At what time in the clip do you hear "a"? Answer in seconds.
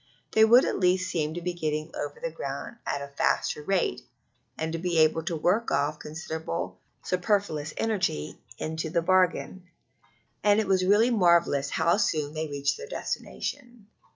3.03-3.07